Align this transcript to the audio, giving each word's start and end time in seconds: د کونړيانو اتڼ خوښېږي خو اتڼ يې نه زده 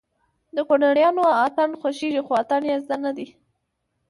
د 0.55 0.57
کونړيانو 0.67 1.23
اتڼ 1.45 1.69
خوښېږي 1.79 2.21
خو 2.25 2.33
اتڼ 2.41 2.61
يې 2.69 2.75
نه 3.03 3.11
زده 3.15 3.27